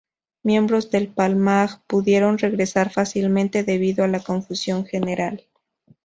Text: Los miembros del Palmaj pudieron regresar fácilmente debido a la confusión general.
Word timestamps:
Los 0.39 0.45
miembros 0.45 0.89
del 0.89 1.09
Palmaj 1.09 1.81
pudieron 1.85 2.39
regresar 2.39 2.89
fácilmente 2.91 3.61
debido 3.63 4.03
a 4.03 4.07
la 4.07 4.19
confusión 4.19 4.83
general. 4.83 5.45